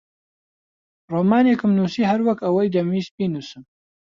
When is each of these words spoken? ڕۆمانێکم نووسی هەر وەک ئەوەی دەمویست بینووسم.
ڕۆمانێکم 1.11 1.71
نووسی 1.77 2.07
هەر 2.11 2.19
وەک 2.25 2.39
ئەوەی 2.43 2.73
دەمویست 2.75 3.11
بینووسم. 3.17 3.63